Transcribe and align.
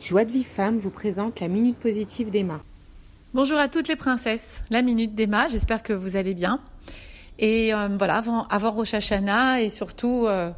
Joie 0.00 0.24
de 0.24 0.30
vie 0.30 0.44
femme 0.44 0.78
vous 0.78 0.90
présente 0.90 1.40
la 1.40 1.48
Minute 1.48 1.76
Positive 1.76 2.30
d'Emma. 2.30 2.60
Bonjour 3.34 3.58
à 3.58 3.66
toutes 3.66 3.88
les 3.88 3.96
princesses, 3.96 4.62
la 4.70 4.80
Minute 4.80 5.12
d'Emma, 5.14 5.48
j'espère 5.48 5.82
que 5.82 5.92
vous 5.92 6.14
allez 6.14 6.34
bien. 6.34 6.60
Et 7.40 7.74
euh, 7.74 7.88
voilà, 7.98 8.14
avant, 8.14 8.46
avant 8.46 8.70
Rosh 8.70 8.94
Hashanah 8.94 9.60
et 9.60 9.68
surtout, 9.68 10.26
euh, 10.26 10.52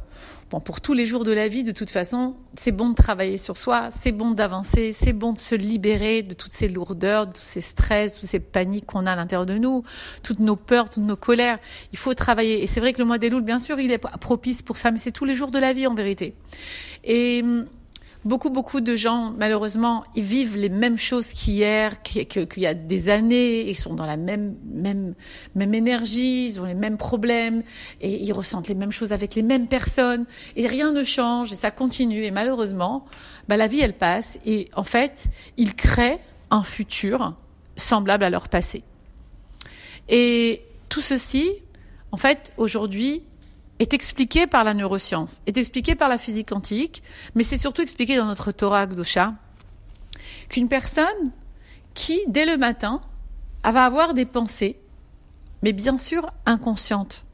bon, 0.51 0.59
pour 0.59 0.79
tous 0.79 0.93
les 0.93 1.07
jours 1.07 1.23
de 1.23 1.31
la 1.31 1.47
vie, 1.47 1.63
de 1.63 1.71
toute 1.71 1.89
façon, 1.89 2.35
c'est 2.53 2.71
bon 2.71 2.89
de 2.89 2.93
travailler 2.93 3.39
sur 3.39 3.57
soi, 3.57 3.89
c'est 3.89 4.11
bon 4.11 4.31
d'avancer, 4.31 4.93
c'est 4.93 5.11
bon 5.11 5.33
de 5.33 5.39
se 5.39 5.55
libérer 5.55 6.21
de 6.21 6.35
toutes 6.35 6.53
ces 6.53 6.67
lourdeurs, 6.67 7.25
de 7.25 7.33
tous 7.33 7.43
ces 7.43 7.61
stress, 7.61 8.19
toutes 8.19 8.29
ces 8.29 8.39
paniques 8.39 8.85
qu'on 8.85 9.07
a 9.07 9.13
à 9.13 9.15
l'intérieur 9.15 9.47
de 9.47 9.57
nous, 9.57 9.83
toutes 10.21 10.39
nos 10.39 10.55
peurs, 10.55 10.87
toutes 10.91 11.03
nos 11.03 11.17
colères. 11.17 11.57
Il 11.93 11.97
faut 11.97 12.13
travailler. 12.13 12.63
Et 12.63 12.67
c'est 12.67 12.79
vrai 12.79 12.93
que 12.93 12.99
le 12.99 13.05
mois 13.05 13.17
des 13.17 13.31
loups, 13.31 13.41
bien 13.41 13.59
sûr, 13.59 13.79
il 13.79 13.91
est 13.91 13.97
propice 13.97 14.61
pour 14.61 14.77
ça, 14.77 14.91
mais 14.91 14.99
c'est 14.99 15.11
tous 15.11 15.25
les 15.25 15.33
jours 15.33 15.49
de 15.49 15.57
la 15.57 15.73
vie 15.73 15.87
en 15.87 15.95
vérité. 15.95 16.35
Et 17.03 17.41
hum, 17.43 17.65
Beaucoup, 18.23 18.51
beaucoup 18.51 18.81
de 18.81 18.95
gens, 18.95 19.33
malheureusement, 19.35 20.03
ils 20.15 20.23
vivent 20.23 20.55
les 20.55 20.69
mêmes 20.69 20.99
choses 20.99 21.29
qu'hier, 21.33 22.03
qu'il 22.03 22.47
y 22.57 22.67
a 22.67 22.75
des 22.75 23.09
années, 23.09 23.67
ils 23.67 23.75
sont 23.75 23.95
dans 23.95 24.05
la 24.05 24.15
même, 24.15 24.55
même, 24.71 25.15
même 25.55 25.73
énergie, 25.73 26.45
ils 26.45 26.61
ont 26.61 26.65
les 26.65 26.75
mêmes 26.75 26.97
problèmes, 26.97 27.63
et 27.99 28.21
ils 28.21 28.31
ressentent 28.31 28.67
les 28.67 28.75
mêmes 28.75 28.91
choses 28.91 29.11
avec 29.11 29.33
les 29.33 29.41
mêmes 29.41 29.65
personnes, 29.65 30.25
et 30.55 30.67
rien 30.67 30.91
ne 30.91 31.01
change, 31.01 31.51
et 31.51 31.55
ça 31.55 31.71
continue, 31.71 32.23
et 32.23 32.29
malheureusement, 32.29 33.05
bah, 33.47 33.57
la 33.57 33.65
vie, 33.65 33.79
elle 33.79 33.97
passe, 33.97 34.37
et 34.45 34.69
en 34.75 34.83
fait, 34.83 35.25
ils 35.57 35.73
créent 35.73 36.19
un 36.51 36.61
futur 36.61 37.35
semblable 37.75 38.23
à 38.23 38.29
leur 38.29 38.49
passé. 38.49 38.83
Et 40.09 40.61
tout 40.89 41.01
ceci, 41.01 41.49
en 42.11 42.17
fait, 42.17 42.53
aujourd'hui, 42.57 43.23
est 43.81 43.95
expliqué 43.95 44.45
par 44.45 44.63
la 44.63 44.75
neuroscience, 44.75 45.41
est 45.47 45.57
expliqué 45.57 45.95
par 45.95 46.07
la 46.07 46.19
physique 46.19 46.49
quantique, 46.49 47.01
mais 47.33 47.41
c'est 47.41 47.57
surtout 47.57 47.81
expliqué 47.81 48.15
dans 48.15 48.25
notre 48.25 48.51
Torah 48.51 48.85
Gdosha 48.85 49.33
qu'une 50.49 50.67
personne 50.67 51.31
qui, 51.95 52.21
dès 52.27 52.45
le 52.45 52.57
matin, 52.57 53.01
va 53.63 53.85
avoir 53.85 54.13
des 54.13 54.25
pensées, 54.25 54.79
mais 55.63 55.73
bien 55.73 55.97
sûr 55.97 56.31
inconscientes, 56.45 57.25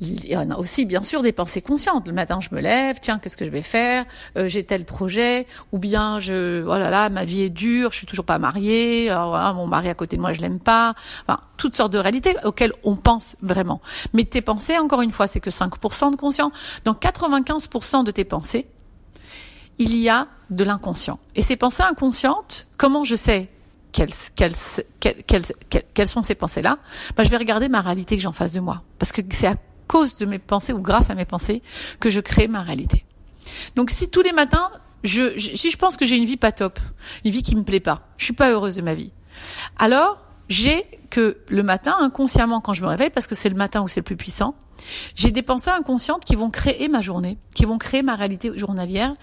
il 0.00 0.26
y 0.26 0.36
en 0.36 0.50
a 0.50 0.56
aussi, 0.56 0.84
bien 0.84 1.02
sûr, 1.02 1.22
des 1.22 1.32
pensées 1.32 1.62
conscientes. 1.62 2.06
Le 2.06 2.12
matin, 2.12 2.40
je 2.40 2.54
me 2.54 2.60
lève, 2.60 2.98
tiens, 3.00 3.18
qu'est-ce 3.18 3.36
que 3.36 3.44
je 3.44 3.50
vais 3.50 3.62
faire? 3.62 4.04
Euh, 4.36 4.48
J'ai 4.48 4.64
tel 4.64 4.84
projet, 4.84 5.46
ou 5.72 5.78
bien 5.78 6.18
je, 6.18 6.62
oh 6.64 6.78
là 6.78 6.90
là, 6.90 7.08
ma 7.08 7.24
vie 7.24 7.42
est 7.42 7.50
dure, 7.50 7.92
je 7.92 7.98
suis 7.98 8.06
toujours 8.06 8.24
pas 8.24 8.38
mariée, 8.38 9.12
oh, 9.12 9.34
mon 9.54 9.66
mari 9.66 9.88
à 9.88 9.94
côté 9.94 10.16
de 10.16 10.20
moi, 10.20 10.32
je 10.32 10.40
l'aime 10.40 10.60
pas. 10.60 10.94
Enfin, 11.26 11.40
toutes 11.56 11.76
sortes 11.76 11.92
de 11.92 11.98
réalités 11.98 12.36
auxquelles 12.44 12.72
on 12.82 12.96
pense 12.96 13.36
vraiment. 13.42 13.80
Mais 14.12 14.24
tes 14.24 14.40
pensées, 14.40 14.78
encore 14.78 15.02
une 15.02 15.12
fois, 15.12 15.26
c'est 15.26 15.40
que 15.40 15.50
5% 15.50 16.10
de 16.10 16.16
conscient. 16.16 16.52
Dans 16.84 16.94
95% 16.94 18.04
de 18.04 18.10
tes 18.10 18.24
pensées, 18.24 18.66
il 19.78 19.96
y 19.96 20.08
a 20.08 20.28
de 20.50 20.64
l'inconscient. 20.64 21.18
Et 21.34 21.42
ces 21.42 21.56
pensées 21.56 21.82
inconscientes, 21.82 22.66
comment 22.78 23.04
je 23.04 23.16
sais 23.16 23.50
quelles, 23.94 24.10
quelles, 24.34 24.54
quelles, 25.26 25.44
quelles, 25.94 26.08
sont 26.08 26.24
ces 26.24 26.34
pensées-là, 26.34 26.78
bah, 27.16 27.22
je 27.22 27.30
vais 27.30 27.36
regarder 27.36 27.68
ma 27.68 27.80
réalité 27.80 28.16
que 28.16 28.22
j'ai 28.22 28.28
en 28.28 28.32
face 28.32 28.52
de 28.52 28.60
moi. 28.60 28.82
Parce 28.98 29.12
que 29.12 29.22
c'est 29.30 29.46
à 29.46 29.54
cause 29.86 30.16
de 30.16 30.26
mes 30.26 30.40
pensées 30.40 30.72
ou 30.72 30.82
grâce 30.82 31.10
à 31.10 31.14
mes 31.14 31.24
pensées 31.24 31.62
que 32.00 32.10
je 32.10 32.20
crée 32.20 32.48
ma 32.48 32.62
réalité. 32.62 33.04
Donc 33.76 33.90
si 33.90 34.10
tous 34.10 34.22
les 34.22 34.32
matins, 34.32 34.70
je, 35.04 35.38
si 35.38 35.70
je 35.70 35.76
pense 35.76 35.96
que 35.96 36.04
j'ai 36.06 36.16
une 36.16 36.24
vie 36.24 36.36
pas 36.36 36.50
top, 36.50 36.80
une 37.24 37.30
vie 37.30 37.42
qui 37.42 37.54
me 37.54 37.62
plaît 37.62 37.80
pas, 37.80 38.08
je 38.16 38.24
suis 38.24 38.34
pas 38.34 38.50
heureuse 38.50 38.74
de 38.74 38.82
ma 38.82 38.94
vie, 38.94 39.12
alors 39.78 40.18
j'ai 40.48 40.84
que 41.10 41.38
le 41.48 41.62
matin, 41.62 41.94
inconsciemment, 42.00 42.60
quand 42.60 42.74
je 42.74 42.82
me 42.82 42.88
réveille, 42.88 43.10
parce 43.10 43.28
que 43.28 43.36
c'est 43.36 43.48
le 43.48 43.54
matin 43.54 43.82
où 43.82 43.88
c'est 43.88 44.00
le 44.00 44.04
plus 44.04 44.16
puissant, 44.16 44.56
j'ai 45.14 45.30
des 45.30 45.42
pensées 45.42 45.70
inconscientes 45.70 46.24
qui 46.24 46.34
vont 46.34 46.50
créer 46.50 46.88
ma 46.88 47.00
journée, 47.00 47.38
qui 47.54 47.64
vont 47.64 47.78
créer 47.78 48.02
ma 48.02 48.16
réalité 48.16 48.56
journalière, 48.56 49.14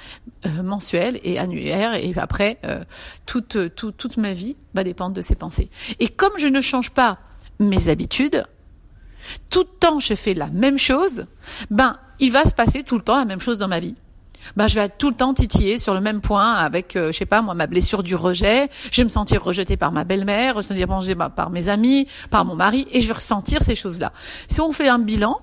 euh, 0.45 0.63
mensuelle 0.63 1.19
et 1.23 1.39
annuaire, 1.39 1.93
et 1.95 2.13
après, 2.17 2.59
euh, 2.65 2.83
toute, 3.25 3.75
toute, 3.75 3.97
toute 3.97 4.17
ma 4.17 4.33
vie 4.33 4.55
va 4.73 4.83
dépendre 4.83 5.13
de 5.13 5.21
ces 5.21 5.35
pensées. 5.35 5.69
Et 5.99 6.07
comme 6.07 6.33
je 6.37 6.47
ne 6.47 6.61
change 6.61 6.91
pas 6.91 7.19
mes 7.59 7.89
habitudes, 7.89 8.45
tout 9.49 9.61
le 9.61 9.77
temps 9.79 9.99
je 9.99 10.13
fais 10.15 10.33
la 10.33 10.47
même 10.47 10.77
chose, 10.77 11.25
ben, 11.69 11.97
il 12.19 12.31
va 12.31 12.45
se 12.45 12.53
passer 12.53 12.83
tout 12.83 12.95
le 12.95 13.03
temps 13.03 13.15
la 13.15 13.25
même 13.25 13.39
chose 13.39 13.57
dans 13.57 13.67
ma 13.67 13.79
vie 13.79 13.95
ben 14.55 14.67
je 14.67 14.75
vais 14.75 14.89
tout 14.89 15.09
le 15.09 15.15
temps 15.15 15.33
titiller 15.33 15.77
sur 15.77 15.93
le 15.93 16.01
même 16.01 16.21
point 16.21 16.53
avec, 16.53 16.95
euh, 16.95 17.11
je 17.11 17.17
sais 17.17 17.25
pas 17.25 17.41
moi, 17.41 17.53
ma 17.53 17.67
blessure 17.67 18.03
du 18.03 18.15
rejet. 18.15 18.69
Je 18.91 19.01
vais 19.01 19.05
me 19.05 19.09
sentir 19.09 19.43
rejetée 19.43 19.77
par 19.77 19.91
ma 19.91 20.03
belle-mère, 20.03 20.55
ressentir 20.55 20.87
rejetée 20.87 21.15
par 21.15 21.49
mes 21.49 21.69
amis, 21.69 22.07
par 22.29 22.45
mon 22.45 22.55
mari, 22.55 22.87
et 22.91 23.01
je 23.01 23.07
vais 23.07 23.13
ressentir 23.13 23.61
ces 23.61 23.75
choses-là. 23.75 24.11
Si 24.47 24.61
on 24.61 24.71
fait 24.71 24.87
un 24.87 24.99
bilan 24.99 25.39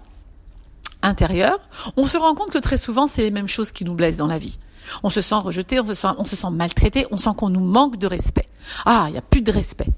intérieur, 1.03 1.59
on 1.97 2.05
se 2.05 2.19
rend 2.19 2.35
compte 2.35 2.51
que 2.51 2.59
très 2.59 2.77
souvent 2.77 3.07
c'est 3.07 3.23
les 3.23 3.31
mêmes 3.31 3.49
choses 3.49 3.73
qui 3.73 3.85
nous 3.85 3.95
blessent 3.95 4.17
dans 4.17 4.27
la 4.27 4.39
vie. 4.39 4.59
On 5.03 5.11
se 5.11 5.21
sent 5.21 5.35
rejeté, 5.35 5.81
on 5.81 5.87
se 5.87 5.95
sent, 5.95 6.09
on 6.19 6.25
se 6.25 6.37
sent 6.37 6.51
maltraité, 6.51 7.07
on 7.11 7.19
sent 7.19 7.31
qu'on 7.37 7.51
nous 7.51 7.65
manque 7.65 7.99
de 7.99 8.07
respect. 8.07 8.49
Ah, 8.85 9.05
il 9.09 9.13
n'y 9.13 9.19
a 9.19 9.23
plus 9.23 9.43
de 9.43 9.53
respect. 9.53 9.89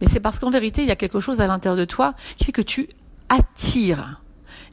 Mais 0.00 0.06
c'est 0.06 0.20
parce 0.20 0.38
qu'en 0.38 0.50
vérité, 0.50 0.82
il 0.82 0.88
y 0.88 0.92
a 0.92 0.96
quelque 0.96 1.20
chose 1.20 1.40
à 1.40 1.46
l'intérieur 1.46 1.78
de 1.78 1.84
toi 1.84 2.14
qui 2.36 2.44
fait 2.44 2.52
que 2.52 2.62
tu 2.62 2.88
attires 3.28 4.21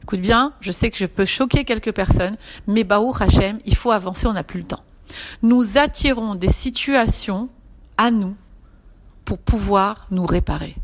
Écoute 0.02 0.20
bien, 0.20 0.52
je 0.60 0.72
sais 0.72 0.90
que 0.90 0.96
je 0.96 1.06
peux 1.06 1.24
choquer 1.24 1.64
quelques 1.64 1.92
personnes, 1.92 2.36
mais 2.66 2.84
Baou 2.84 3.12
Hachem, 3.18 3.60
il 3.66 3.76
faut 3.76 3.90
avancer, 3.90 4.26
on 4.26 4.32
n'a 4.32 4.42
plus 4.42 4.60
le 4.60 4.66
temps. 4.66 4.82
Nous 5.42 5.78
attirons 5.78 6.34
des 6.34 6.48
situations 6.48 7.48
à 7.96 8.10
nous 8.10 8.34
pour 9.24 9.38
pouvoir 9.38 10.06
nous 10.10 10.26
réparer. 10.26 10.76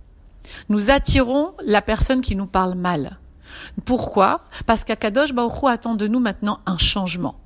Nous 0.68 0.90
attirons 0.90 1.54
la 1.64 1.82
personne 1.82 2.20
qui 2.20 2.36
nous 2.36 2.46
parle 2.46 2.74
mal. 2.74 3.18
Pourquoi? 3.84 4.42
Parce 4.66 4.84
qu'Akadosh 4.84 5.32
Baruch 5.32 5.64
attend 5.64 5.94
de 5.94 6.06
nous 6.06 6.20
maintenant 6.20 6.60
un 6.66 6.78
changement 6.78 7.36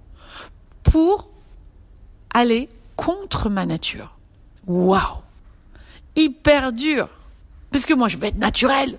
pour 0.82 1.28
aller 2.34 2.68
contre 2.96 3.48
ma 3.48 3.66
nature. 3.66 4.16
Waouh 4.66 5.22
Hyper 6.16 6.72
dur. 6.72 7.08
Parce 7.70 7.86
que 7.86 7.94
moi, 7.94 8.08
je 8.08 8.18
veux 8.18 8.24
être 8.24 8.38
naturel. 8.38 8.98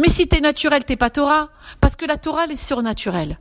Mais 0.00 0.08
si 0.08 0.26
t'es 0.26 0.40
naturel, 0.40 0.84
t'es 0.84 0.96
pas 0.96 1.10
Torah, 1.10 1.50
parce 1.80 1.94
que 1.94 2.06
la 2.06 2.16
Torah, 2.16 2.46
est 2.46 2.56
surnaturelle. 2.56 3.38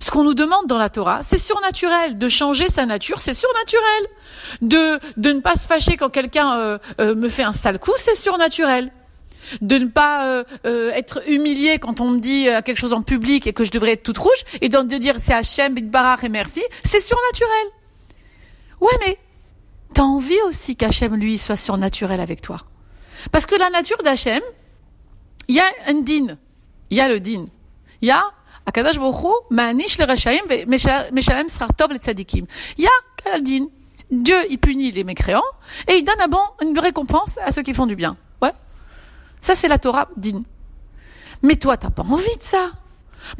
Ce 0.00 0.10
qu'on 0.10 0.22
nous 0.22 0.34
demande 0.34 0.66
dans 0.66 0.78
la 0.78 0.88
Torah, 0.88 1.22
c'est 1.22 1.38
surnaturel. 1.38 2.16
De 2.16 2.28
changer 2.28 2.68
sa 2.68 2.86
nature, 2.86 3.18
c'est 3.18 3.34
surnaturel. 3.34 4.06
De, 4.62 5.00
de 5.16 5.32
ne 5.32 5.40
pas 5.40 5.56
se 5.56 5.66
fâcher 5.66 5.96
quand 5.96 6.08
quelqu'un 6.08 6.58
euh, 6.58 6.78
euh, 7.00 7.14
me 7.16 7.28
fait 7.28 7.42
un 7.42 7.52
sale 7.52 7.80
coup, 7.80 7.92
c'est 7.96 8.14
surnaturel. 8.14 8.92
De 9.60 9.78
ne 9.78 9.86
pas 9.86 10.44
euh, 10.64 10.90
être 10.90 11.22
humilié 11.28 11.78
quand 11.78 12.00
on 12.00 12.10
me 12.10 12.18
dit 12.18 12.46
quelque 12.64 12.78
chose 12.78 12.92
en 12.92 13.02
public 13.02 13.46
et 13.46 13.52
que 13.52 13.64
je 13.64 13.70
devrais 13.70 13.92
être 13.92 14.02
toute 14.02 14.18
rouge, 14.18 14.44
et 14.60 14.68
donc 14.68 14.88
de 14.88 14.96
dire 14.96 15.16
c'est 15.22 15.34
Hachem, 15.34 15.74
Barach 15.74 16.24
et 16.24 16.28
merci, 16.28 16.62
c'est 16.82 17.00
surnaturel. 17.00 17.66
Ouais, 18.80 18.92
mais 19.04 19.18
t'as 19.94 20.02
envie 20.02 20.40
aussi 20.48 20.76
qu'Hachem, 20.76 21.14
lui, 21.14 21.38
soit 21.38 21.56
surnaturel 21.56 22.20
avec 22.20 22.42
toi. 22.42 22.58
Parce 23.30 23.46
que 23.46 23.54
la 23.54 23.70
nature 23.70 23.98
d'Hachem, 24.02 24.42
il 25.48 25.54
y 25.56 25.60
a 25.60 25.66
un 25.86 25.94
din. 25.94 26.38
Il 26.90 26.96
y 26.96 27.00
a 27.00 27.08
le 27.08 27.20
din. 27.20 27.46
Il 28.00 28.08
y 28.08 28.10
a 28.10 28.22
Akadash 28.66 28.98
Baruch 28.98 29.44
Ma'anish 29.50 29.98
le 29.98 31.12
Meshalem 31.12 31.48
Srartov 31.48 31.92
le 31.92 31.98
Tzadikim. 31.98 32.46
Il 32.78 32.84
y 32.84 32.86
a 32.86 33.34
un 33.34 33.38
din? 33.40 33.68
Dieu, 34.10 34.36
il 34.50 34.58
punit 34.58 34.92
les 34.92 35.04
mécréants 35.04 35.42
et 35.88 35.94
il 35.94 36.04
donne 36.04 36.20
un 36.20 36.28
bon, 36.28 36.42
une 36.62 36.78
récompense 36.78 37.38
à 37.44 37.50
ceux 37.50 37.62
qui 37.62 37.74
font 37.74 37.86
du 37.86 37.96
bien. 37.96 38.16
Ouais. 38.40 38.52
Ça, 39.40 39.56
c'est 39.56 39.68
la 39.68 39.78
Torah 39.78 40.08
din. 40.16 40.42
Mais 41.42 41.56
toi, 41.56 41.76
t'as 41.76 41.90
pas 41.90 42.02
envie 42.02 42.36
de 42.36 42.42
ça. 42.42 42.72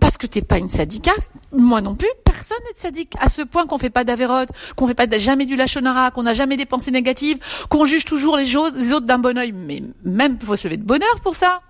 Parce 0.01 0.17
que 0.19 0.27
t'es 0.27 0.43
pas 0.43 0.59
une 0.59 0.69
sadika, 0.69 1.13
moi 1.53 1.81
non 1.81 1.95
plus, 1.95 2.09
personne 2.25 2.59
n'est 2.65 2.81
sadique. 2.81 3.13
À 3.21 3.29
ce 3.29 3.43
point 3.43 3.67
qu'on 3.67 3.79
fait 3.79 3.91
pas 3.91 4.03
d'avérote, 4.03 4.49
qu'on 4.75 4.89
fait 4.89 4.95
pas 4.95 5.07
jamais 5.17 5.47
du 5.47 5.55
lachonara, 5.55 6.11
qu'on 6.11 6.25
n'a 6.25 6.35
jamais 6.35 6.57
des 6.57 6.67
pensées 6.67 6.91
négatives, 6.91 7.39
qu'on 7.69 7.85
juge 7.85 8.05
toujours 8.05 8.37
les, 8.37 8.47
les 8.47 8.93
autres 8.93 9.07
d'un 9.07 9.19
bon 9.19 9.39
oeil. 9.39 9.53
Mais 9.53 9.85
même, 10.05 10.41
faut 10.41 10.57
se 10.57 10.67
lever 10.67 10.79
de 10.79 10.83
bonheur 10.83 11.21
pour 11.23 11.37
ça 11.37 11.63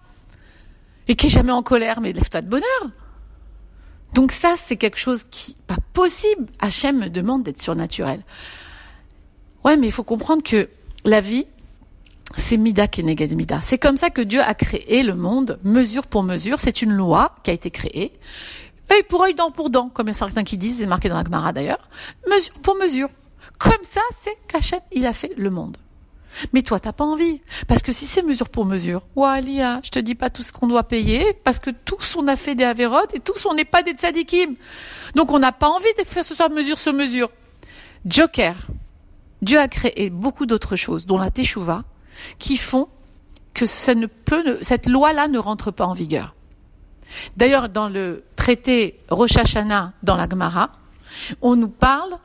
et 1.09 1.17
qui 1.17 1.27
est 1.27 1.31
jamais 1.31 1.53
en 1.53 1.63
colère, 1.63 2.01
mais 2.01 2.13
lève-toi 2.13 2.43
de 2.43 2.49
bonheur. 2.49 2.91
Donc 4.15 4.33
ça, 4.33 4.55
c'est 4.57 4.77
quelque 4.77 4.99
chose 4.99 5.25
qui 5.31 5.57
pas 5.67 5.77
possible. 5.93 6.47
Hachem 6.61 6.99
me 6.99 7.09
demande 7.09 7.43
d'être 7.43 7.61
surnaturel. 7.61 8.23
Ouais, 9.65 9.77
mais 9.77 9.87
il 9.87 9.93
faut 9.93 10.05
comprendre 10.05 10.43
que 10.43 10.69
la 11.05 11.21
vie, 11.21 11.47
c'est 12.37 12.57
mida 12.57 12.89
qui 12.89 13.01
est 13.03 13.35
mida. 13.35 13.61
C'est 13.63 13.79
comme 13.79 13.97
ça 13.97 14.11
que 14.11 14.23
Dieu 14.23 14.41
a 14.41 14.55
créé 14.55 15.03
le 15.03 15.15
monde, 15.15 15.59
mesure 15.65 16.07
pour 16.07 16.23
mesure. 16.23 16.59
C'est 16.61 16.83
une 16.83 16.93
loi 16.93 17.35
qui 17.43 17.51
a 17.51 17.55
été 17.55 17.71
créée. 17.71 18.13
œil 18.91 19.03
pour 19.09 19.23
œil, 19.23 19.35
dent 19.35 19.51
pour 19.51 19.71
dent, 19.71 19.89
comme 19.89 20.13
certains 20.13 20.45
qui 20.45 20.57
disent, 20.57 20.79
c'est 20.79 20.87
marqué 20.87 21.09
dans 21.09 21.17
la 21.17 21.25
Gemara 21.25 21.53
d'ailleurs. 21.53 21.89
Mesure 22.31 22.55
pour 22.63 22.77
mesure. 22.77 23.09
Comme 23.59 23.83
ça, 23.83 24.03
c'est 24.15 24.37
qu'Hachem, 24.49 24.81
il 24.93 25.07
a 25.07 25.13
fait 25.13 25.33
le 25.37 25.51
monde. 25.51 25.77
Mais 26.53 26.63
toi, 26.63 26.81
t'as 26.81 26.93
pas 26.93 27.05
envie. 27.05 27.41
Parce 27.67 27.83
que 27.83 27.93
si 27.93 28.07
c'est 28.07 28.23
mesure 28.23 28.49
pour 28.49 28.65
mesure, 28.65 29.03
Walia, 29.15 29.81
je 29.83 29.91
te 29.91 29.99
dis 29.99 30.15
pas 30.15 30.31
tout 30.31 30.43
ce 30.43 30.53
qu'on 30.53 30.67
doit 30.67 30.85
payer, 30.85 31.35
parce 31.45 31.59
que 31.59 31.71
tous 31.71 32.17
on 32.17 32.29
a 32.29 32.37
fait 32.37 32.55
des 32.55 32.65
avérotes 32.65 33.15
et 33.15 33.21
tous 33.21 33.47
on 33.47 33.55
n'est 33.55 33.65
pas 33.65 33.83
des 33.83 33.93
tzadikim. 33.93 34.55
Donc 35.15 35.33
on 35.33 35.39
n'a 35.39 35.53
pas 35.53 35.69
envie 35.69 35.85
de 35.99 36.05
faire 36.05 36.25
ce 36.25 36.35
soir 36.35 36.51
mesure 36.51 36.79
sur 36.79 36.93
mesure. 36.93 37.31
Joker. 38.05 38.55
Dieu 39.43 39.59
a 39.59 39.69
créé 39.69 40.11
beaucoup 40.11 40.47
d'autres 40.47 40.77
choses, 40.77 41.07
dont 41.07 41.19
la 41.19 41.31
teshuva, 41.31 41.85
qui 42.39 42.57
font 42.57 42.89
que 43.55 43.67
ça 43.67 43.95
ne 43.95 44.07
peut, 44.07 44.59
cette 44.63 44.87
loi-là 44.87 45.29
ne 45.29 45.39
rentre 45.39 45.71
pas 45.71 45.87
en 45.87 45.93
vigueur. 45.93 46.35
D'ailleurs, 47.37 47.69
dans 47.69 47.89
le 47.89 48.25
traité 48.37 48.99
Rosh 49.09 49.37
Hashanah 49.37 49.93
dans 50.03 50.17
la 50.17 50.29
Gemara, 50.29 50.73
on 51.41 51.57
nous 51.57 51.69
parle, 51.69 52.19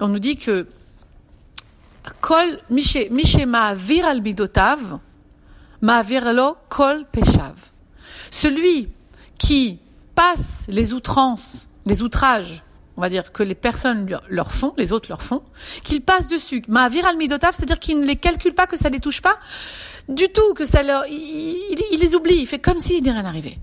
on 0.00 0.08
nous 0.08 0.18
dit 0.18 0.36
que 0.36 0.66
Ma'avir 3.46 4.06
al 4.06 4.22
Midotav, 4.22 4.98
Ma'avir 5.80 6.32
lo 6.32 6.56
Kol 6.68 7.04
Peshav. 7.10 7.54
Celui 8.30 8.88
qui 9.38 9.80
passe 10.14 10.64
les 10.68 10.92
outrances, 10.92 11.68
les 11.86 12.02
outrages, 12.02 12.62
on 12.96 13.00
va 13.00 13.08
dire 13.08 13.32
que 13.32 13.42
les 13.42 13.54
personnes 13.54 14.06
leur 14.28 14.52
font, 14.52 14.74
les 14.76 14.92
autres 14.92 15.08
leur 15.08 15.22
font, 15.22 15.42
qu'il 15.82 16.02
passe 16.02 16.28
dessus. 16.28 16.62
Ma'avir 16.68 17.06
al 17.06 17.16
Midotav, 17.16 17.54
c'est-à-dire 17.54 17.78
qu'il 17.78 18.00
ne 18.00 18.06
les 18.06 18.16
calcule 18.16 18.54
pas, 18.54 18.66
que 18.66 18.76
ça 18.76 18.88
ne 18.88 18.94
les 18.94 19.00
touche 19.00 19.22
pas 19.22 19.38
du 20.08 20.28
tout, 20.28 20.54
que 20.54 20.64
ça 20.64 20.82
leur, 20.82 21.06
il, 21.06 21.98
les 22.00 22.14
oublie, 22.14 22.36
il 22.36 22.46
fait 22.46 22.58
comme 22.58 22.78
s'il 22.78 23.02
n'est 23.02 23.12
rien 23.12 23.24
arrivé. 23.24 23.58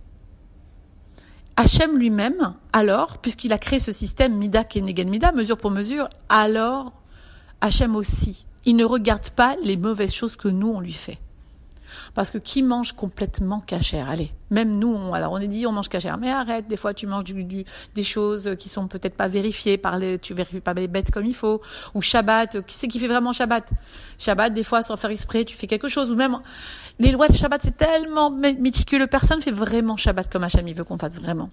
Hachem 1.57 1.97
lui-même, 1.97 2.55
alors, 2.71 3.17
puisqu'il 3.17 3.51
a 3.51 3.57
créé 3.57 3.79
ce 3.79 3.91
système 3.91 4.35
Mida 4.35 4.63
Kenegen 4.63 5.09
Mida, 5.09 5.31
mesure 5.33 5.57
pour 5.57 5.71
mesure, 5.71 6.07
alors 6.29 6.93
Hachem 7.61 7.95
aussi, 7.95 8.45
il 8.65 8.75
ne 8.75 8.85
regarde 8.85 9.29
pas 9.29 9.55
les 9.63 9.77
mauvaises 9.77 10.13
choses 10.13 10.35
que 10.35 10.47
nous 10.47 10.69
on 10.69 10.79
lui 10.79 10.93
fait. 10.93 11.19
Parce 12.13 12.31
que 12.31 12.37
qui 12.37 12.61
mange 12.61 12.93
complètement 12.93 13.59
cachère? 13.61 14.09
Allez, 14.09 14.31
même 14.51 14.77
nous, 14.79 14.93
on, 14.93 15.13
alors 15.13 15.33
on 15.33 15.39
est 15.39 15.47
dit 15.47 15.65
on 15.65 15.71
mange 15.71 15.89
cachère, 15.89 16.17
mais 16.17 16.29
arrête, 16.29 16.67
des 16.67 16.77
fois 16.77 16.93
tu 16.93 17.07
manges 17.07 17.23
du, 17.23 17.65
des 17.95 18.03
choses 18.03 18.55
qui 18.59 18.69
sont 18.69 18.87
peut-être 18.87 19.15
pas 19.15 19.27
vérifiées 19.27 19.77
par 19.77 19.97
les, 19.97 20.19
tu 20.19 20.33
vérifies 20.33 20.59
pas 20.59 20.73
les 20.73 20.87
bêtes 20.87 21.11
comme 21.11 21.25
il 21.25 21.35
faut, 21.35 21.61
ou 21.95 22.01
Shabbat, 22.01 22.65
qui 22.65 22.75
c'est 22.75 22.87
qui 22.87 22.99
fait 22.99 23.07
vraiment 23.07 23.33
Shabbat? 23.33 23.69
Shabbat, 24.17 24.53
des 24.53 24.63
fois 24.63 24.83
sans 24.83 24.97
faire 24.97 25.09
exprès, 25.09 25.45
tu 25.45 25.55
fais 25.55 25.67
quelque 25.67 25.87
chose, 25.87 26.11
ou 26.11 26.15
même 26.15 26.39
les 26.99 27.11
lois 27.11 27.27
de 27.27 27.33
Shabbat 27.33 27.61
c'est 27.61 27.77
tellement 27.77 28.29
méticuleux, 28.29 29.07
personne 29.07 29.41
fait 29.41 29.51
vraiment 29.51 29.97
Shabbat 29.97 30.31
comme 30.31 30.43
Hachem 30.43 30.67
il 30.67 30.75
veut 30.75 30.83
qu'on 30.83 30.97
fasse 30.97 31.19
vraiment. 31.19 31.49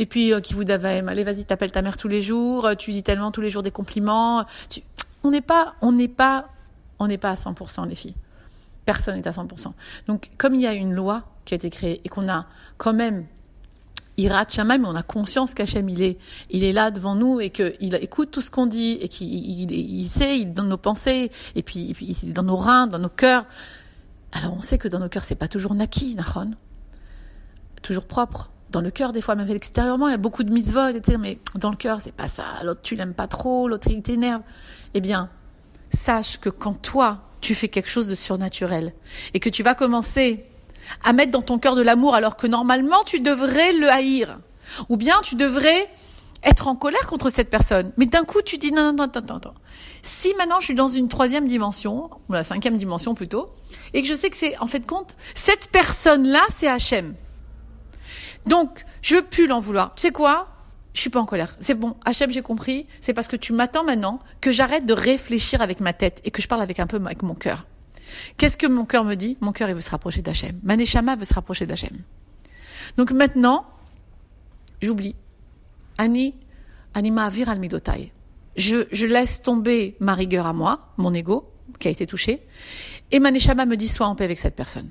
Et 0.00 0.06
puis 0.06 0.32
euh, 0.32 0.40
qui 0.40 0.54
vous 0.54 0.64
d'avaim, 0.64 1.08
allez 1.08 1.24
vas-y 1.24 1.44
t'appelles 1.44 1.72
ta 1.72 1.82
mère 1.82 1.96
tous 1.96 2.08
les 2.08 2.22
jours, 2.22 2.66
euh, 2.66 2.74
tu 2.74 2.92
dis 2.92 3.02
tellement 3.02 3.30
tous 3.32 3.40
les 3.40 3.50
jours 3.50 3.62
des 3.62 3.72
compliments, 3.72 4.44
on 5.22 5.30
n'est 5.30 5.40
pas, 5.40 5.74
on 5.80 5.92
n'est 5.92 6.08
pas, 6.08 6.48
on 6.98 7.06
n'est 7.06 7.18
pas 7.18 7.30
à 7.30 7.34
100% 7.34 7.88
les 7.88 7.94
filles 7.94 8.16
personne 8.88 9.16
n'est 9.16 9.28
à 9.28 9.32
100%. 9.32 9.72
Donc, 10.06 10.30
comme 10.38 10.54
il 10.54 10.62
y 10.62 10.66
a 10.66 10.72
une 10.72 10.94
loi 10.94 11.24
qui 11.44 11.52
a 11.52 11.56
été 11.56 11.68
créée 11.68 12.00
et 12.04 12.08
qu'on 12.08 12.26
a 12.26 12.46
quand 12.78 12.94
même 12.94 13.26
Irat 14.16 14.46
Shamaim, 14.48 14.78
mais 14.78 14.88
on 14.88 14.94
a 14.94 15.02
conscience 15.02 15.52
qu'Hachem, 15.52 15.90
il 15.90 16.00
est, 16.00 16.16
il 16.48 16.64
est 16.64 16.72
là 16.72 16.90
devant 16.90 17.14
nous 17.14 17.38
et 17.38 17.50
qu'il 17.50 17.94
écoute 18.00 18.30
tout 18.30 18.40
ce 18.40 18.50
qu'on 18.50 18.64
dit 18.64 18.92
et 18.92 19.08
qu'il 19.08 19.30
il, 19.70 20.08
sait, 20.08 20.40
il 20.40 20.54
donne 20.54 20.68
nos 20.68 20.78
pensées 20.78 21.30
et 21.54 21.62
puis, 21.62 21.94
il 22.00 22.30
est 22.30 22.32
dans 22.32 22.42
nos 22.42 22.56
reins, 22.56 22.86
dans 22.86 22.98
nos 22.98 23.10
cœurs. 23.10 23.44
Alors, 24.32 24.54
on 24.56 24.62
sait 24.62 24.78
que 24.78 24.88
dans 24.88 25.00
nos 25.00 25.10
cœurs, 25.10 25.24
c'est 25.24 25.34
pas 25.34 25.48
toujours 25.48 25.74
naki, 25.74 26.14
Nahon. 26.14 26.52
Toujours 27.82 28.06
propre. 28.06 28.50
Dans 28.70 28.80
le 28.80 28.90
cœur, 28.90 29.12
des 29.12 29.22
fois, 29.22 29.34
même 29.34 29.50
extérieurement, 29.50 30.08
il 30.08 30.10
y 30.10 30.14
a 30.14 30.18
beaucoup 30.18 30.42
de 30.42 30.52
mitzvot, 30.52 30.88
etc. 30.88 31.16
Mais 31.18 31.38
dans 31.54 31.70
le 31.70 31.76
cœur, 31.76 32.00
c'est 32.00 32.12
pas 32.12 32.28
ça. 32.28 32.44
L'autre, 32.64 32.82
tu 32.82 32.96
l'aimes 32.96 33.14
pas 33.14 33.26
trop, 33.26 33.66
l'autre, 33.66 33.88
il 33.90 34.02
t'énerve. 34.02 34.42
Eh 34.94 35.00
bien, 35.00 35.30
sache 35.92 36.38
que 36.38 36.50
quand 36.50 36.74
toi, 36.74 37.22
tu 37.40 37.54
fais 37.54 37.68
quelque 37.68 37.88
chose 37.88 38.08
de 38.08 38.14
surnaturel 38.14 38.92
et 39.32 39.40
que 39.40 39.48
tu 39.48 39.62
vas 39.62 39.74
commencer 39.74 40.44
à 41.04 41.12
mettre 41.12 41.32
dans 41.32 41.42
ton 41.42 41.58
cœur 41.58 41.76
de 41.76 41.82
l'amour 41.82 42.14
alors 42.14 42.36
que 42.36 42.46
normalement 42.46 43.04
tu 43.04 43.20
devrais 43.20 43.72
le 43.74 43.90
haïr 43.90 44.38
ou 44.88 44.96
bien 44.96 45.20
tu 45.22 45.34
devrais 45.34 45.88
être 46.44 46.68
en 46.68 46.76
colère 46.76 47.06
contre 47.06 47.30
cette 47.30 47.50
personne. 47.50 47.92
Mais 47.96 48.06
d'un 48.06 48.24
coup, 48.24 48.42
tu 48.42 48.58
dis 48.58 48.72
non, 48.72 48.92
non, 48.92 49.04
attends, 49.04 49.36
attends. 49.36 49.54
Si 50.02 50.32
maintenant 50.34 50.60
je 50.60 50.66
suis 50.66 50.74
dans 50.74 50.88
une 50.88 51.08
troisième 51.08 51.46
dimension, 51.46 52.10
ou 52.28 52.32
la 52.32 52.42
cinquième 52.42 52.76
dimension 52.76 53.14
plutôt, 53.14 53.48
et 53.92 54.02
que 54.02 54.08
je 54.08 54.14
sais 54.14 54.30
que 54.30 54.36
c'est, 54.36 54.56
en 54.58 54.66
fait, 54.66 54.86
compte, 54.86 55.16
cette 55.34 55.68
personne-là, 55.70 56.42
c'est 56.54 56.68
Hachem. 56.68 57.14
Donc, 58.46 58.84
je 59.02 59.16
veux 59.16 59.22
plus 59.22 59.46
l'en 59.46 59.58
vouloir. 59.58 59.94
Tu 59.94 60.02
sais 60.02 60.12
quoi? 60.12 60.48
je 60.98 61.02
suis 61.02 61.10
pas 61.10 61.20
en 61.20 61.26
colère. 61.26 61.56
C'est 61.60 61.74
bon, 61.74 61.94
Hachem, 62.04 62.30
j'ai 62.32 62.42
compris. 62.42 62.86
C'est 63.00 63.14
parce 63.14 63.28
que 63.28 63.36
tu 63.36 63.52
m'attends 63.52 63.84
maintenant 63.84 64.18
que 64.40 64.50
j'arrête 64.50 64.84
de 64.84 64.92
réfléchir 64.92 65.62
avec 65.62 65.78
ma 65.78 65.92
tête 65.92 66.20
et 66.24 66.32
que 66.32 66.42
je 66.42 66.48
parle 66.48 66.60
avec 66.60 66.80
un 66.80 66.88
peu 66.88 66.96
avec 66.96 67.22
mon 67.22 67.34
cœur. 67.34 67.66
Qu'est-ce 68.36 68.58
que 68.58 68.66
mon 68.66 68.84
cœur 68.84 69.04
me 69.04 69.14
dit? 69.14 69.36
Mon 69.40 69.52
cœur, 69.52 69.68
il 69.68 69.76
veut 69.76 69.80
se 69.80 69.90
rapprocher 69.90 70.22
d'Hachem. 70.22 70.58
Maneshama 70.64 71.14
veut 71.14 71.24
se 71.24 71.34
rapprocher 71.34 71.66
d'Hachem. 71.66 71.96
Donc 72.96 73.12
maintenant, 73.12 73.66
j'oublie. 74.82 75.14
Ani, 75.98 76.34
anima 76.94 77.28
vir 77.30 77.48
al 77.48 77.60
midotai. 77.60 78.12
Je, 78.56 78.88
je 78.90 79.06
laisse 79.06 79.42
tomber 79.42 79.96
ma 80.00 80.14
rigueur 80.14 80.46
à 80.46 80.52
moi, 80.52 80.92
mon 80.96 81.14
ego, 81.14 81.52
qui 81.78 81.86
a 81.86 81.92
été 81.92 82.06
touché, 82.06 82.42
et 83.12 83.20
Maneshama 83.20 83.66
me 83.66 83.76
dit 83.76 83.88
sois 83.88 84.06
en 84.06 84.16
paix 84.16 84.24
avec 84.24 84.38
cette 84.38 84.56
personne. 84.56 84.90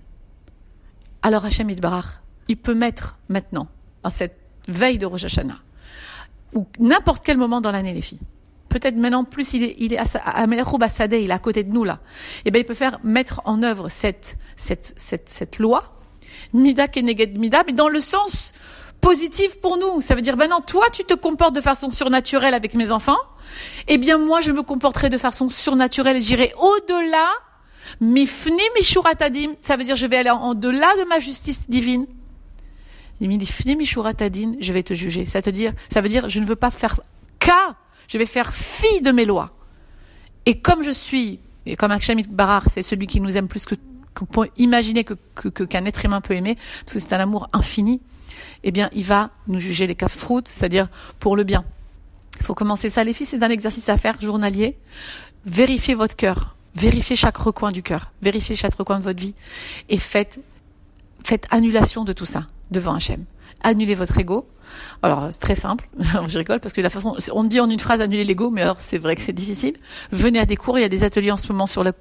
Alors 1.21 1.43
Hachem 1.43 1.69
Idbarach, 1.69 2.21
il 2.47 2.57
peut 2.57 2.75
mettre 2.75 3.17
maintenant, 3.29 3.67
en 4.03 4.09
cette 4.09 4.37
veille 4.67 4.97
de 4.97 5.05
Rosh 5.05 5.25
Hashanah, 5.25 5.59
ou 6.53 6.67
n'importe 6.79 7.25
quel 7.25 7.37
moment 7.37 7.61
dans 7.61 7.71
l'année, 7.71 7.93
les 7.93 8.01
filles. 8.01 8.21
Peut-être 8.69 8.95
maintenant 8.95 9.23
plus 9.23 9.53
il 9.53 9.63
est, 9.63 9.75
il 9.79 9.93
est 9.93 9.97
à, 9.97 10.03
à 10.25 10.45
il 10.45 11.29
est 11.29 11.31
à 11.31 11.39
côté 11.39 11.63
de 11.63 11.71
nous 11.71 11.83
là. 11.83 11.99
Et 12.39 12.41
eh 12.45 12.51
ben 12.51 12.59
il 12.59 12.65
peut 12.65 12.73
faire 12.73 12.99
mettre 13.03 13.41
en 13.45 13.63
œuvre 13.63 13.89
cette 13.89 14.37
cette 14.55 14.93
cette, 14.97 15.29
cette 15.29 15.59
loi, 15.59 15.95
mida 16.53 16.87
keneged 16.87 17.37
mida, 17.37 17.63
mais 17.65 17.73
dans 17.73 17.87
le 17.87 18.01
sens 18.01 18.51
positif 18.99 19.59
pour 19.61 19.77
nous. 19.77 20.01
Ça 20.01 20.15
veut 20.15 20.21
dire 20.21 20.35
ben 20.35 20.49
non, 20.49 20.59
toi 20.59 20.85
tu 20.91 21.05
te 21.05 21.13
comportes 21.13 21.55
de 21.55 21.61
façon 21.61 21.91
surnaturelle 21.91 22.53
avec 22.53 22.73
mes 22.73 22.91
enfants, 22.91 23.17
eh 23.87 23.97
bien 23.97 24.17
moi 24.17 24.41
je 24.41 24.51
me 24.51 24.63
comporterai 24.63 25.09
de 25.09 25.17
façon 25.17 25.49
surnaturelle, 25.49 26.21
j'irai 26.21 26.53
au-delà. 26.59 27.27
Mifni 28.01 28.61
mishuratadim, 28.75 29.53
ça 29.61 29.77
veut 29.77 29.85
dire 29.85 29.95
je 29.95 30.05
vais 30.05 30.17
aller 30.17 30.29
en 30.29 30.55
delà 30.55 30.93
de 30.97 31.07
ma 31.07 31.19
justice 31.19 31.69
divine 31.69 32.05
je 33.21 34.73
vais 34.73 34.83
te 34.83 34.93
juger. 34.93 35.25
Ça, 35.25 35.41
te 35.41 35.49
dire, 35.49 35.73
ça 35.91 36.01
veut 36.01 36.09
dire, 36.09 36.29
je 36.29 36.39
ne 36.39 36.45
veux 36.45 36.55
pas 36.55 36.71
faire 36.71 36.99
cas, 37.39 37.75
je 38.07 38.17
vais 38.17 38.25
faire 38.25 38.53
fi 38.53 39.01
de 39.01 39.11
mes 39.11 39.25
lois. 39.25 39.51
Et 40.45 40.59
comme 40.59 40.83
je 40.83 40.91
suis, 40.91 41.39
et 41.65 41.75
comme 41.75 41.91
Hachem 41.91 42.21
Barar, 42.29 42.63
c'est 42.71 42.83
celui 42.83 43.07
qui 43.07 43.19
nous 43.19 43.35
aime 43.37 43.47
plus 43.47 43.65
que 43.65 43.75
qu'on 44.17 44.25
peut 44.25 44.49
imaginer 44.57 45.03
que, 45.03 45.13
qu'un 45.49 45.85
être 45.85 46.03
humain 46.03 46.21
peut 46.21 46.33
aimer, 46.33 46.57
parce 46.81 46.93
que 46.93 46.99
c'est 46.99 47.13
un 47.13 47.19
amour 47.19 47.49
infini, 47.53 48.01
eh 48.63 48.71
bien, 48.71 48.89
il 48.93 49.03
va 49.03 49.29
nous 49.47 49.59
juger 49.59 49.85
les 49.85 49.93
kafsroutes, 49.93 50.47
c'est-à-dire 50.47 50.89
pour 51.19 51.35
le 51.35 51.43
bien. 51.43 51.63
Il 52.39 52.45
faut 52.45 52.55
commencer 52.55 52.89
ça. 52.89 53.03
Les 53.03 53.13
filles, 53.13 53.27
c'est 53.27 53.43
un 53.43 53.49
exercice 53.49 53.89
à 53.89 53.97
faire 53.97 54.19
journalier. 54.19 54.77
Vérifiez 55.45 55.93
votre 55.93 56.15
cœur. 56.15 56.55
Vérifiez 56.75 57.15
chaque 57.15 57.37
recoin 57.37 57.71
du 57.71 57.83
cœur. 57.83 58.11
Vérifiez 58.21 58.55
chaque 58.55 58.75
recoin 58.75 58.99
de 58.99 59.03
votre 59.03 59.19
vie. 59.19 59.35
Et 59.89 59.97
faites, 59.97 60.39
faites 61.23 61.45
annulation 61.51 62.03
de 62.03 62.13
tout 62.13 62.25
ça 62.25 62.47
devant 62.71 62.95
Hachem. 62.95 63.25
Annulez 63.61 63.95
votre 63.95 64.17
ego. 64.19 64.47
Alors 65.01 65.27
c'est 65.31 65.39
très 65.39 65.55
simple, 65.55 65.87
je 66.27 66.37
rigole 66.37 66.59
parce 66.59 66.73
que 66.73 66.81
la 66.81 66.89
façon, 66.89 67.15
on 67.31 67.43
dit 67.43 67.59
en 67.59 67.69
une 67.69 67.79
phrase 67.79 68.01
annuler 68.01 68.25
l'ego, 68.25 68.49
mais 68.49 68.61
alors 68.61 68.79
c'est 68.79 68.97
vrai 68.97 69.15
que 69.15 69.21
c'est 69.21 69.33
difficile. 69.33 69.77
Venez 70.11 70.39
à 70.39 70.45
des 70.45 70.57
cours, 70.57 70.77
il 70.77 70.81
y 70.81 70.85
a 70.85 70.89
des 70.89 71.03
ateliers 71.03 71.31
en 71.31 71.37
ce 71.37 71.51
moment 71.51 71.67
sur 71.67 71.83
la 71.83 71.93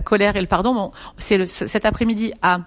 colère 0.00 0.36
et 0.36 0.40
le 0.40 0.46
pardon. 0.46 0.74
Bon, 0.74 0.90
c'est 1.16 1.46
cet 1.46 1.86
après-midi 1.86 2.32
à 2.42 2.60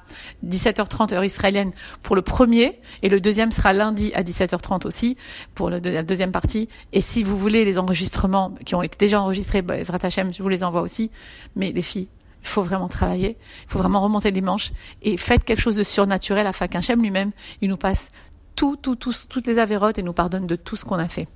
17h30 0.45 1.13
heure 1.13 1.23
israélienne 1.23 1.71
pour 2.01 2.15
le 2.15 2.21
premier 2.21 2.79
et 3.03 3.09
le 3.09 3.21
deuxième 3.21 3.51
sera 3.51 3.73
lundi 3.73 4.11
à 4.15 4.23
17h30 4.23 4.87
aussi 4.87 5.15
pour 5.53 5.69
la 5.69 5.79
deuxième 5.79 6.31
partie. 6.31 6.67
Et 6.91 7.01
si 7.01 7.23
vous 7.23 7.37
voulez 7.37 7.65
les 7.65 7.77
enregistrements 7.77 8.55
qui 8.65 8.75
ont 8.75 8.81
été 8.81 8.97
déjà 8.97 9.21
enregistrés, 9.21 9.61
bah, 9.61 9.75
Hachem, 10.01 10.33
je 10.33 10.41
vous 10.41 10.49
les 10.49 10.63
envoie 10.63 10.81
aussi. 10.81 11.11
Mais 11.55 11.71
les 11.71 11.81
filles, 11.81 12.09
il 12.45 12.49
faut 12.49 12.61
vraiment 12.61 12.87
travailler, 12.87 13.37
il 13.63 13.69
faut 13.69 13.79
vraiment 13.79 14.01
remonter 14.01 14.29
les 14.29 14.41
manches 14.41 14.71
et 15.01 15.17
faites 15.17 15.43
quelque 15.43 15.59
chose 15.59 15.75
de 15.75 15.83
surnaturel 15.83 16.45
afin 16.45 16.67
qu'un 16.67 16.79
Hachem 16.79 17.01
lui-même, 17.01 17.31
il 17.61 17.69
nous 17.69 17.77
passe 17.77 18.11
tout, 18.55 18.75
tout, 18.75 18.95
tout, 18.95 19.13
toutes 19.27 19.47
les 19.47 19.57
avérotes 19.57 19.97
et 19.97 20.03
nous 20.03 20.13
pardonne 20.13 20.45
de 20.45 20.55
tout 20.55 20.75
ce 20.75 20.85
qu'on 20.85 20.99
a 20.99 21.07
fait. 21.07 21.27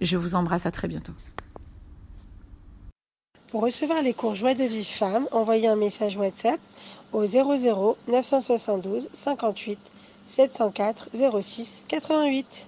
Je 0.00 0.16
vous 0.16 0.34
embrasse 0.34 0.66
à 0.66 0.72
très 0.72 0.88
bientôt. 0.88 1.12
Pour 3.52 3.62
recevoir 3.62 4.02
les 4.02 4.14
cours 4.14 4.34
Joie 4.34 4.54
de 4.54 4.64
vie 4.64 4.84
femme, 4.84 5.28
envoyez 5.30 5.68
un 5.68 5.76
message 5.76 6.16
WhatsApp 6.16 6.60
au 7.12 7.24
00 7.24 7.96
972 8.08 9.08
58 9.12 9.78
704 10.26 11.10
06 11.40 11.84
88. 11.86 12.66